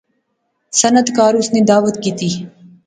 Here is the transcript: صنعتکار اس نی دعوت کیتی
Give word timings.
صنعتکار 0.79 1.33
اس 1.39 1.47
نی 1.53 1.61
دعوت 1.69 1.95
کیتی 2.03 2.29